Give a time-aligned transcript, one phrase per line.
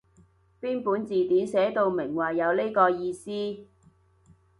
[0.59, 3.29] 邊本字典寫到明話有呢個意思？